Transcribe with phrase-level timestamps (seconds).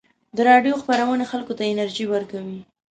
[0.35, 2.59] د راډیو خپرونې خلکو ته انرژي ورکوي.